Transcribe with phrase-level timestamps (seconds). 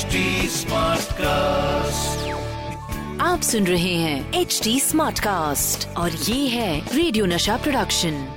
[0.00, 0.06] HD
[1.12, 2.28] cast
[3.20, 8.28] आप सुन रहे हैं एच डी स्मार्ट कास्ट और ये है रेडियो नशा प्रोडक्शन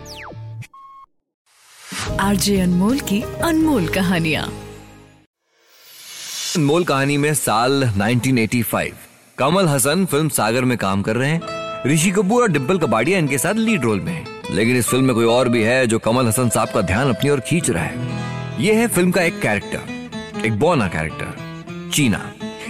[2.19, 4.43] आरजे अनमोल की अनमोल कहानिया।
[6.55, 8.93] अनमोल कहानी में साल 1985
[9.37, 11.41] कमल हसन फ़िल्म सागर में काम कर रहे हैं।
[11.87, 15.15] ऋषि कपूर और डिम्पल कबाड़िया इनके साथ लीड रोल में हैं। लेकिन इस फ़िल्म में
[15.15, 18.23] कोई और भी है जो कमल हसन साहब का ध्यान अपनी ओर खींच रहा है।
[18.63, 19.93] ये है फ़िल्म का एक कैरेक्टर
[20.45, 21.32] एक बोना कैरेक्टर।
[21.93, 22.19] चीना।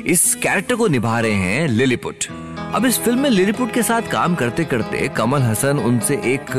[0.06, 2.26] इस कैरेक्टर को निभा रहे हैं लिलीपुट
[2.76, 6.50] अब इस फ़िल्म में लिलीपुट के साथ काम करते करते कमल हसन उनसे एक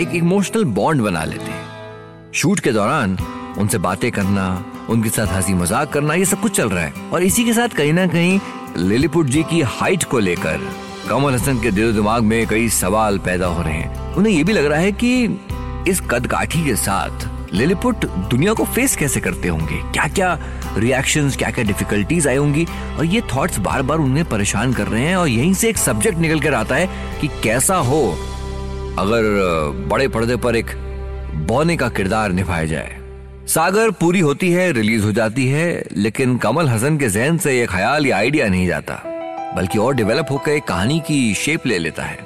[0.00, 3.16] एक इमोशनल बॉन्ड बना लेते हैं। शूट के दौरान
[3.58, 7.22] उनसे बातें करना, उनके साथ हँसी मज़ाक करना, ये सब कुछ चल रहा है। और
[7.22, 8.38] इसी के साथ कहीं ना कहीं
[8.78, 10.68] लिलीपुट जी की हाइट को लेकर
[11.08, 14.52] कमल हसन के दिलो दिमाग में कई सवाल पैदा हो रहे हैं। उन्हें ये भी
[14.52, 15.24] लग रहा है कि
[15.88, 19.76] इस कद काठी के साथ लिलीपुट दुनिया को फेस कैसे करते होंगे?
[19.92, 20.38] क्या क्या
[20.76, 22.66] रिएक्शंस क्या क्या डिफिकल्टीज आई होंगी?
[22.98, 26.18] और ये थॉट्स बार बार उन्हें परेशान कर रहे हैं और यहीं से एक सब्जेक्ट
[26.18, 26.88] निकल कर आता है
[27.20, 28.02] कि कैसा हो
[28.98, 29.22] अगर
[29.88, 30.70] बड़े पर्दे पर एक
[31.48, 32.96] बौने का किरदार निभाया जाए।
[33.46, 37.66] सागर पूरी होती है रिलीज़ हो जाती है, लेकिन कमल हसन के जहन से यह
[37.66, 39.02] ख्याल, या आइडिया नहीं जाता,
[39.56, 42.18] बल्कि और डेवलप होकर एक कहानी की शेप ले लेता है।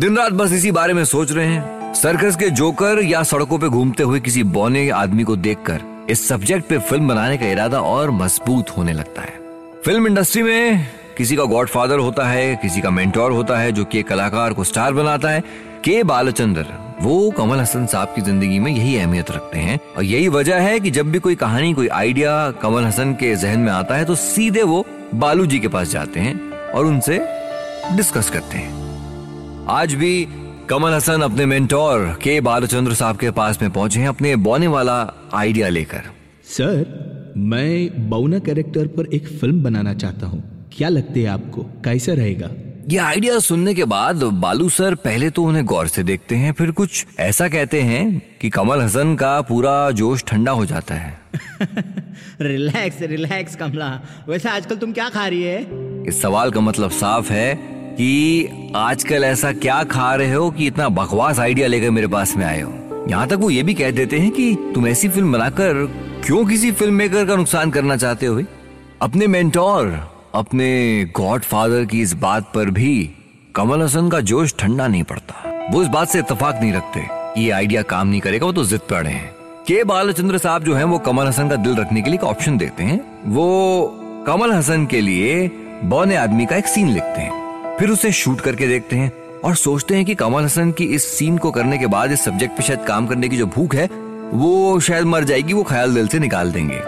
[0.00, 3.68] दिन रात बस इसी बारे में सोच रहे हैं। सर्कस के जोकर या सड़कों पे
[3.68, 8.10] घूमते हुए किसी बौने आदमी को देखकर इस सब्जेक्ट पे फ़िल्म बनाने का इरादा और
[8.10, 9.40] मज़बूत होने लगता है।
[9.84, 10.86] फ़िल्म इंडस्ट्री में
[11.16, 14.92] किसी का गॉडफादर होता है, किसी का मेंटोर होता है, जो कि कलाकार को स्टार
[14.92, 15.40] बनाता है।
[15.84, 16.66] के बालचंद्र,
[17.00, 20.78] वो कमल हसन साहब की ज़िंदगी में यही अहमियत रखते हैं। और यही वजह है
[20.80, 24.14] कि जब भी कोई कहानी, कोई आइडिया कमल हसन के जहन में आता है तो
[24.14, 27.18] सीधे वो बालू जी के पास जाते हैं और उनसे
[27.96, 30.26] डिस्कस करते हैं। आज भी
[30.70, 35.28] कमल हसन अपने मेंटोर के बालचंद्र साहब के पास में पहुँचे हैं अपने बौने वाला
[35.34, 36.00] आइडिया लेकर।
[36.44, 41.62] सर मैं बौना कैरेक्टर पर एक फ़िल्म बनाना चाहता हूँ। क्या लगते है आपको?
[41.62, 42.50] कैसा रहेगा?
[42.88, 46.70] ये आइडिया सुनने के बाद बालू सर पहले तो उन्हें गौर से देखते हैं फिर
[46.70, 51.20] कुछ ऐसा कहते हैं कि कमल हसन का पूरा जोश ठंडा हो जाता है।
[52.40, 55.66] रिलैक्स रिलैक्स कमला। वैसे आजकल तुम क्या खा रही है?
[56.06, 60.88] इस सवाल का मतलब साफ़ है कि आजकल ऐसा क्या खा रहे हो कि इतना
[60.88, 62.72] बकवास आइडिया लेकर मेरे पास में आए हो?
[63.08, 65.72] यहाँ तक वो ये भी कह देते हैं कि तुम ऐसी फ़िल्म बनाकर
[66.26, 68.42] क्यों किसी फ़िल्म मेकर का नुकसान करना चाहते हो?
[69.02, 73.10] अपने मेंटोर अपने गॉड फादर की इस बात पर भी
[73.54, 77.06] कमल हसन का जोश ठंडा नहीं पड़ता। वो इस बात से इतफाक नहीं रखते
[77.40, 79.30] ये आइडिया काम नहीं करेगा, वो तो जिद पे अड़े हैं।
[79.68, 82.82] के बालचंद्र साहब जो हैं, वो कमल हसन का दिल रखने के लिए ऑप्शन देते
[82.82, 85.50] हैं। वो कमल हसन के लिए
[85.84, 87.45] बौने आदमी का एक सीन लिखते हैं।
[87.80, 89.10] फिर उसे शूट करके देखते हैं
[89.44, 92.56] और सोचते हैं कि कमल हसन की इस सीन को करने के बाद इस सब्जेक्ट
[92.56, 93.86] पे शायद काम करने की जो भूख है,
[94.32, 96.80] वो शायद मर जाएगी, वो ख्याल दिल से निकाल देंगे।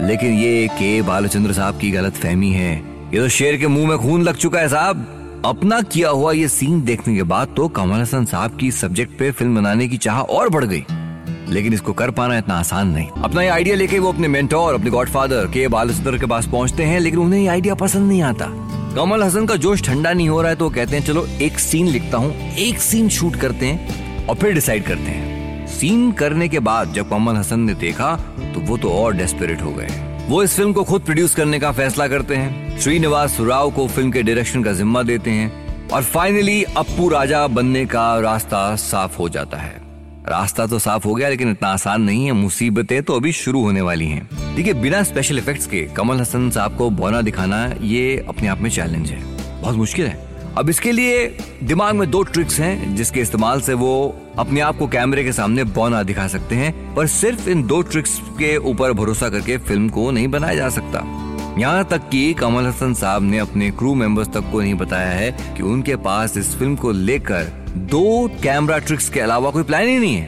[0.00, 2.74] लेकिन ये के बालचंद्र साहब की गलत फहमी है।
[3.14, 6.48] ये तो शेर के मुँह में खून लग चुका है साहब। अपना किया हुआ ये
[6.48, 10.20] सीन देखने के बाद तो कमल हसन साहब की सब्जेक्ट पे फ़िल्म बनाने की चाह
[10.20, 10.84] और बढ़ गई।
[11.48, 14.90] लेकिन इसको कर पाना इतना आसान नहीं। अपना ये आइडिया लेके वो अपने मेंटोर अपने
[14.90, 18.50] गॉडफादर के बालचंद्र के पास पहुँचते हैं, लेकिन उन्हें ये आइडिया पसंद नहीं आता।
[18.94, 21.86] कमल हसन का जोश ठंडा नहीं हो रहा है तो कहते हैं, चलो, एक सीन
[21.88, 25.66] लिखता हूँ, एक सीन शूट करते हैं और फिर डिसाइड करते हैं.
[25.68, 28.14] सीन करने के बाद जब कमल हसन ने देखा
[28.54, 29.88] तो वो तो और डेस्परेट हो गए।
[30.28, 34.10] वो इस फ़िल्म को खुद प्रोड्यूस करने का फैसला करते हैं। श्रीनिवास राव को फ़िल्म
[34.10, 39.28] के डायरेक्शन का जिम्मा देते हैं और फाइनली अप्पू राजा बनने का रास्ता साफ़ हो
[39.28, 39.83] जाता है।
[40.28, 43.80] रास्ता तो साफ़ हो गया, लेकिन इतना आसान नहीं है। मुसीबतें तो अभी शुरू होने
[43.80, 48.48] वाली हैं। देखिए, बिना स्पेशल इफेक्ट्स के कमल हसन साहब को बौना दिखाना, ये अपने
[48.48, 49.22] आप में चैलेंज है।
[49.60, 51.26] बहुत मुश्किल है। अब इसके लिए
[51.62, 55.64] दिमाग में दो ट्रिक्स हैं, जिसके इस्तेमाल से वो अपने आप को कैमरे के सामने
[55.64, 60.10] बौना दिखा सकते हैं, पर सिर्फ़ इन दो ट्रिक्स के ऊपर भरोसा करके फ़िल्म को
[60.10, 61.04] नहीं बनाया जा सकता।
[61.58, 65.54] यहाँ तक कि कमल हसन साहब ने अपने क्रू मेंबर्स तक को नहीं बताया है
[65.56, 69.98] कि उनके पास इस फ़िल्म को लेकर दो कैमरा ट्रिक्स के अलावा कोई प्लान ही
[69.98, 70.26] नहीं है।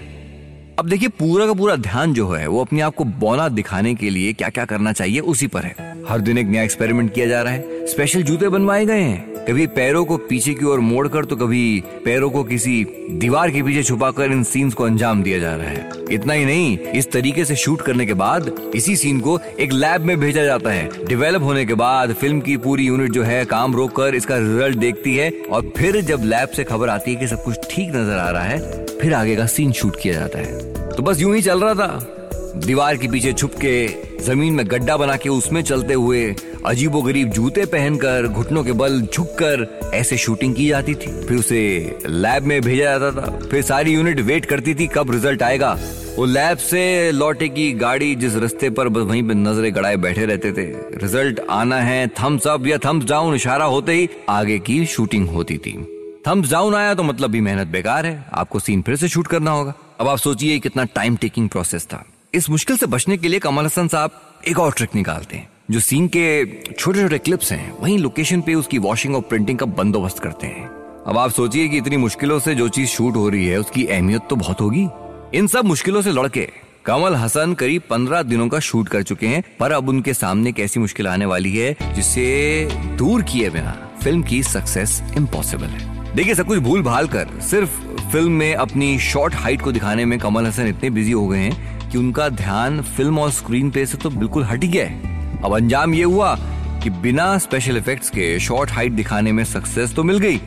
[0.78, 4.10] अब देखिए, पूरा का पूरा ध्यान जो है, वो अपने आप को बौना दिखाने के
[4.10, 7.42] लिए क्या क्या करना चाहिए, उसी पर है। हर दिन एक नया एक्सपेरिमेंट किया जा
[7.42, 11.36] रहा है। स्पेशल जूते बनवाए गए हैं। कभी पैरों को पीछे की ओर मोड़कर तो
[11.36, 12.72] कभी पैरों को किसी
[13.10, 16.78] दीवार के पीछे छुपाकर इन सीन्स को अंजाम दिया जा रहा है। इतना ही नहीं,
[16.78, 20.70] इस तरीके से शूट करने के बाद इसी सीन को एक लैब में भेजा जाता
[20.70, 24.38] है। डेवलप होने के बाद फ़िल्म की पूरी यूनिट जो है काम रोक कर इसका
[24.38, 27.94] रिज़ल्ट देखती है और फिर जब लैब से खबर आती है कि सब कुछ ठीक
[27.96, 31.34] नज़र आ रहा है, फिर आगे का सीन शूट किया जाता है। तो बस यूँ
[31.36, 32.12] ही चल रहा था।
[32.56, 33.86] दीवार के पीछे छुप के
[34.24, 36.34] ज़मीन में गड्ढा बना के उसमें चलते हुए
[36.66, 41.98] अजीबो गरीब जूते पहनकर, घुटनों के बल झुककर ऐसे शूटिंग की जाती थी। फिर उसे
[42.06, 45.78] लैब में भेजा जाता था। फिर सारी यूनिट वेट करती थी कब रिज़ल्ट आएगा।
[46.16, 50.26] वो लैब से लौटे की गाड़ी जिस रास्ते पर बस वहीं पे नज़रें गड़ाए बैठे
[50.26, 50.66] रहते थे।
[50.98, 55.58] रिज़ल्ट आना है थम्स अप या थम्स डाउन इशारा होते ही आगे की शूटिंग होती
[55.58, 55.78] थी।
[56.26, 59.50] थम्स डाउन आया तो मतलब भी मेहनत बेकार है। आपको सीन फिर से शूट करना
[59.50, 62.04] होगा। अब आप सोचिए कितना टाइम टेकिंग प्रोसेस था।
[62.34, 65.80] इस मुश्किल से बचने के लिए कमल हसन साहब एक और ट्रिक निकालते हैं। जो
[65.80, 70.18] सीन के छोटे छोटे क्लिप्स हैं, वहीं लोकेशन पे उसकी वॉशिंग और प्रिंटिंग का बंदोबस्त
[70.18, 70.66] करते हैं।
[71.06, 74.22] अब आप सोचिए कि इतनी मुश्किलों से जो चीज़ शूट हो रही है, उसकी अहमियत
[74.30, 74.86] तो बहुत होगी।
[75.34, 76.48] इन सब मुश्किलों से लड़के
[76.84, 80.80] कमल हसन करीब पंद्रह दिनों का शूट कर चुके हैं, पर अब उनके सामने कैसी
[80.80, 83.72] मुश्किल आने वाली है, जिसे दूर किए बिना
[84.02, 87.80] फ़िल्म की सक्सेस इम्पॉसिबल है। देखिए, सब कुछ भूल भाल कर सिर्फ़
[88.12, 91.90] फ़िल्म में अपनी शॉर्ट हाइट को दिखाने में कमल हसन इतने बिज़ी हो गए हैं
[91.90, 95.94] कि उनका ध्यान फ़िल्म और स्क्रीन पे से तो बिल्कुल हट गया है। अब अंजाम
[95.94, 96.34] ये हुआ
[96.82, 100.40] कि बिना स्पेशल इफेक्ट्स के शॉर्ट हाइट दिखाने में सक्सेस तो मिल गई।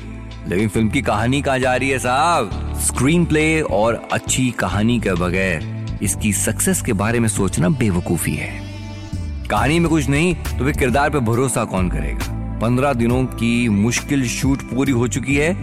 [0.48, 2.74] लेकिन फ़िल्म की कहानी कहाँ जा रही है साहब?
[2.82, 8.52] स्क्रीन प्ले और अच्छी कहानी के बगैर इसकी सक्सेस के बारे में सोचना बेवकूफ़ी है।
[9.50, 12.60] कहानी में कुछ नहीं तो फिर किरदार पे भरोसा कौन करेगा?
[12.60, 15.54] पंद्रह दिनों की मुश्किल शूट पूरी हो चुकी है,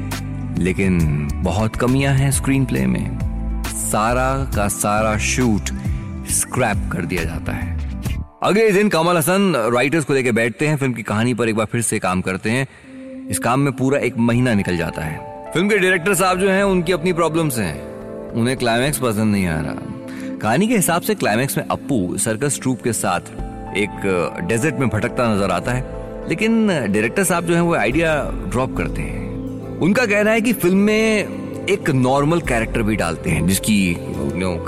[0.58, 3.18] लेकिन बहुत कमियाँ हैं स्क्रीन प्ले में।
[3.66, 5.70] सारा का सारा शूट
[6.30, 7.75] स्क्रैप कर दिया जाता है।
[8.46, 11.66] अगले दिन कमल हसन राइटर्स को लेकर बैठते हैं, फ़िल्म की कहानी पर एक बार
[11.66, 12.66] फिर से काम करते हैं।
[13.28, 15.18] इस काम में पूरा एक महीना निकल जाता है।
[15.52, 17.82] फ़िल्म के डायरेक्टर साहब जो हैं, उनकी अपनी प्रॉब्लम्स हैं।
[18.32, 22.82] उन्हें क्लाइमैक्स पसंद नहीं आ रहा। कहानी के हिसाब से क्लाइमैक्स में अप्पू सर्कस ट्रूप
[22.82, 23.20] के साथ
[23.76, 25.84] एक डेजर्ट में भटकता नज़र आता है।
[26.28, 30.78] लेकिन डायरेक्टर साहब जो है, वो आइडिया ड्रॉप करते हैं। उनका कहना है कि फ़िल्म
[30.78, 31.28] में
[31.68, 33.96] एक नॉर्मल कैरेक्टर भी डालते हैं, जिसकी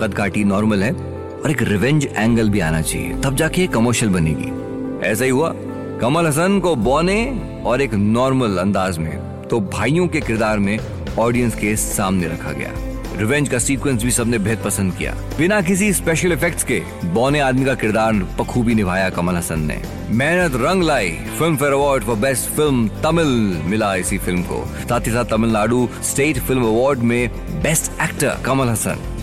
[0.00, 5.06] कद काटी नॉर्मल है। और एक रिवेंज एंगल भी आना चाहिए। तब जाके कमर्शियल बनेगी।
[5.06, 5.52] ऐसा ही हुआ।
[6.00, 7.20] कमल हसन को बौने
[7.66, 9.16] और एक नॉर्मल अंदाज में
[9.50, 10.78] तो भाइयों के किरदार में
[11.18, 12.72] ऑडियंस के सामने रखा गया।
[13.18, 17.64] रिवेंज का सीक्वेंस भी सबने बेहद पसंद किया। बिना किसी स्पेशल इफेक्ट्स के बौने आदमी
[17.64, 19.80] का किरदार बखूबी निभाया कमल हसन ने।
[20.10, 21.10] मेहनत रंग लाई
[21.56, 23.26] Filmfare award for best film Tamil
[23.66, 27.28] मिला इसी फ़िल्म को। साथ ही साथ तमिलनाडु स्टेट फ़िल्म अवार्ड में
[27.62, 29.17] best actor Kamal Hasan.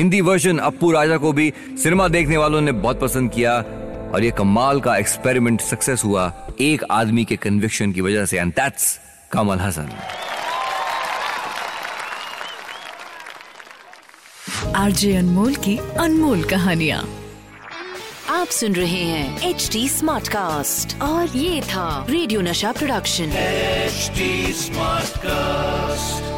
[0.00, 1.52] Hindi version Appu Raja को भी
[1.82, 3.56] सिनेमा देखने वालों ने बहुत पसंद किया
[4.14, 6.22] और ये कमाल का एक्सपेरिमेंट सक्सेस हुआ
[6.60, 8.86] एक आदमी के कन्विक्शन की वजह से and that's
[9.32, 9.90] Kamal Hasan
[14.76, 17.02] RJ Anmol की अनमोल कहानियाँ।
[18.30, 24.10] आप सुन रहे हैं एच डी स्मार्ट कास्ट और ये था रेडियो नशा प्रोडक्शन एच
[24.64, 26.29] स्मार्ट कास्ट